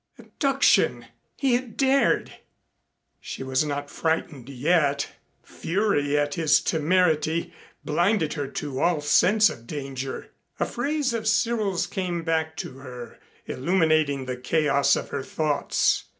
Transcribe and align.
Abduction! 0.17 1.05
He 1.37 1.53
had 1.53 1.77
dared! 1.77 2.37
She 3.19 3.43
was 3.43 3.63
not 3.63 3.91
frightened 3.91 4.49
yet. 4.49 5.09
Fury 5.43 6.17
at 6.17 6.33
his 6.33 6.59
temerity 6.59 7.53
blinded 7.85 8.33
her 8.33 8.47
to 8.47 8.79
all 8.81 9.01
sense 9.01 9.47
of 9.51 9.67
danger. 9.67 10.31
A 10.59 10.65
phrase 10.65 11.13
of 11.13 11.27
Cyril's 11.27 11.85
came 11.85 12.23
back 12.23 12.57
to 12.57 12.79
her, 12.79 13.19
illuminating 13.45 14.25
the 14.25 14.37
chaos 14.37 14.95
of 14.95 15.09
her 15.09 15.21
thoughts. 15.21 16.05